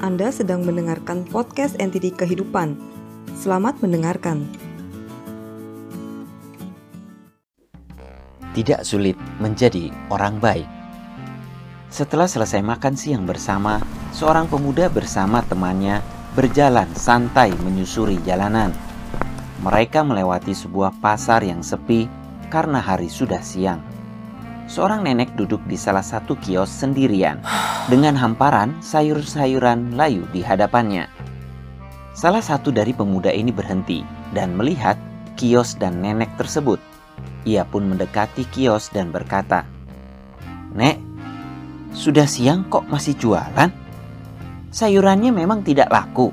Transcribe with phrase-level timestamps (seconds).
[0.00, 2.72] Anda sedang mendengarkan podcast NTD Kehidupan.
[3.36, 4.48] Selamat mendengarkan.
[8.56, 10.64] Tidak sulit menjadi orang baik.
[11.92, 13.76] Setelah selesai makan siang bersama,
[14.16, 16.00] seorang pemuda bersama temannya
[16.32, 18.72] berjalan santai menyusuri jalanan.
[19.60, 22.08] Mereka melewati sebuah pasar yang sepi
[22.48, 23.89] karena hari sudah siang
[24.70, 27.42] seorang nenek duduk di salah satu kios sendirian
[27.90, 31.10] dengan hamparan sayur-sayuran layu di hadapannya.
[32.14, 34.94] Salah satu dari pemuda ini berhenti dan melihat
[35.34, 36.78] kios dan nenek tersebut.
[37.42, 39.66] Ia pun mendekati kios dan berkata,
[40.78, 41.02] "Nek,
[41.90, 43.74] sudah siang kok masih jualan?
[44.70, 46.30] Sayurannya memang tidak laku."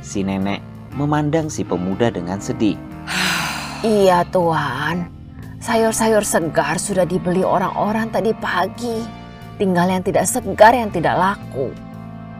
[0.00, 0.64] Si nenek
[0.96, 2.80] memandang si pemuda dengan sedih.
[3.84, 5.19] Iya, Tuhan.
[5.60, 9.04] Sayur-sayur segar sudah dibeli orang-orang tadi pagi.
[9.60, 11.68] Tinggal yang tidak segar yang tidak laku.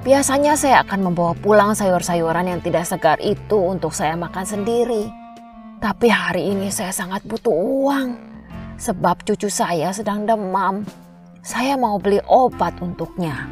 [0.00, 5.12] Biasanya saya akan membawa pulang sayur-sayuran yang tidak segar itu untuk saya makan sendiri.
[5.84, 8.16] Tapi hari ini saya sangat butuh uang.
[8.80, 10.88] Sebab cucu saya sedang demam.
[11.44, 13.44] Saya mau beli obat untuknya.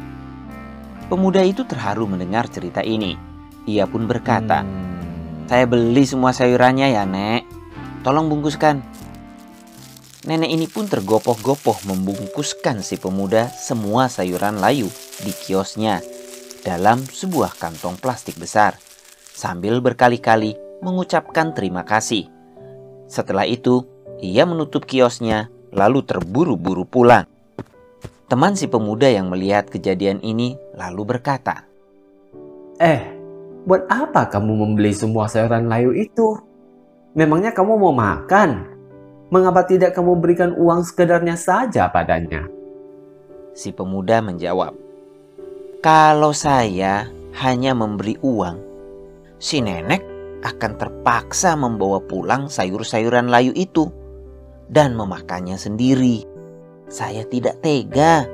[1.13, 3.13] Pemuda itu terharu mendengar cerita ini.
[3.69, 4.65] Ia pun berkata,
[5.45, 7.45] "Saya beli semua sayurannya ya, Nek.
[8.01, 8.98] Tolong bungkuskan."
[10.19, 14.91] Nenek ini pun tergopoh-gopoh membungkuskan si pemuda semua sayuran layu
[15.23, 16.03] di kiosnya
[16.59, 18.75] dalam sebuah kantong plastik besar
[19.31, 22.27] sambil berkali-kali mengucapkan terima kasih.
[23.07, 23.87] Setelah itu,
[24.19, 27.23] ia menutup kiosnya lalu terburu-buru pulang.
[28.27, 31.63] Teman si pemuda yang melihat kejadian ini lalu berkata,
[32.75, 33.01] "Eh,
[33.63, 36.35] buat apa kamu membeli semua sayuran layu itu?
[37.15, 38.78] Memangnya kamu mau makan?"
[39.29, 42.49] Mengapa tidak kamu berikan uang sekedarnya saja padanya?
[43.53, 44.73] Si pemuda menjawab,
[45.85, 47.05] "Kalau saya
[47.37, 48.57] hanya memberi uang,
[49.37, 50.01] si nenek
[50.41, 53.93] akan terpaksa membawa pulang sayur-sayuran layu itu
[54.65, 56.25] dan memakannya sendiri.
[56.89, 58.25] Saya tidak tega.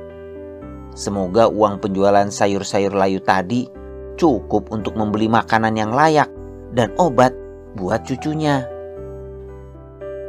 [0.95, 3.67] Semoga uang penjualan sayur-sayur layu tadi
[4.15, 6.31] cukup untuk membeli makanan yang layak
[6.71, 7.35] dan obat
[7.75, 8.74] buat cucunya."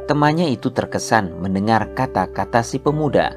[0.07, 3.35] Temannya itu terkesan mendengar kata-kata si pemuda.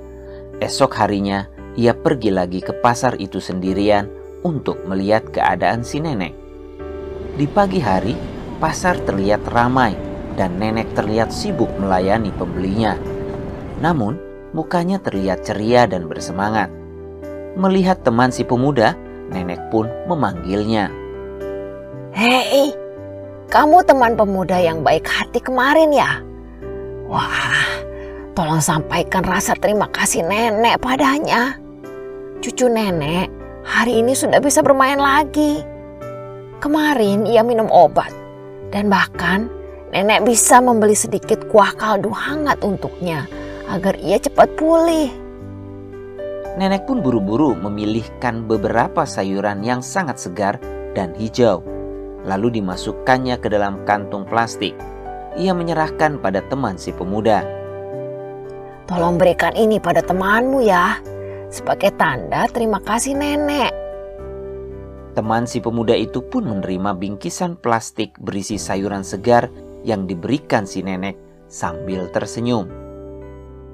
[0.63, 4.07] Esok harinya, ia pergi lagi ke pasar itu sendirian
[4.47, 6.31] untuk melihat keadaan si nenek.
[7.35, 8.15] Di pagi hari,
[8.63, 9.99] pasar terlihat ramai
[10.39, 12.95] dan nenek terlihat sibuk melayani pembelinya.
[13.83, 14.15] Namun,
[14.55, 16.71] mukanya terlihat ceria dan bersemangat.
[17.59, 18.95] Melihat teman si pemuda,
[19.35, 20.87] nenek pun memanggilnya.
[22.15, 22.71] Hei,
[23.51, 26.30] kamu teman pemuda yang baik hati kemarin ya?
[27.11, 27.67] Wah,
[28.39, 31.59] tolong sampaikan rasa terima kasih nenek padanya.
[32.39, 33.27] Cucu nenek
[33.67, 35.59] hari ini sudah bisa bermain lagi.
[36.63, 38.15] Kemarin ia minum obat
[38.71, 39.51] dan bahkan
[39.91, 43.27] nenek bisa membeli sedikit kuah kaldu hangat untuknya
[43.67, 45.11] agar ia cepat pulih.
[46.63, 50.63] Nenek pun buru-buru memilihkan beberapa sayuran yang sangat segar
[50.95, 51.59] dan hijau,
[52.23, 54.79] lalu dimasukkannya ke dalam kantung plastik
[55.39, 57.47] ia menyerahkan pada teman si pemuda.
[58.91, 60.99] Tolong berikan ini pada temanmu ya,
[61.51, 63.71] sebagai tanda terima kasih nenek.
[65.15, 69.51] Teman si pemuda itu pun menerima bingkisan plastik berisi sayuran segar
[69.83, 71.19] yang diberikan si nenek
[71.51, 72.71] sambil tersenyum.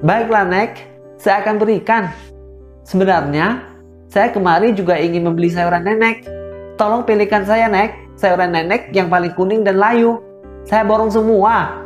[0.01, 0.85] Baiklah nek,
[1.17, 2.13] saya akan berikan.
[2.85, 3.65] Sebenarnya,
[4.13, 6.25] saya kemari juga ingin membeli sayuran nenek.
[6.77, 10.21] Tolong pilihkan saya nek, sayuran nenek yang paling kuning dan layu.
[10.67, 11.79] Saya borong semua.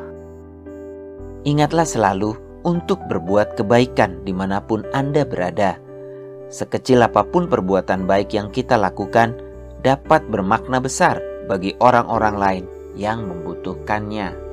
[1.45, 2.33] Ingatlah selalu
[2.65, 5.77] untuk berbuat kebaikan di mana pun Anda berada.
[6.49, 9.37] Sekecil apa pun perbuatan baik yang kita lakukan
[9.85, 12.65] dapat bermakna besar bagi orang-orang lain
[12.97, 14.50] yang membutuhkannya.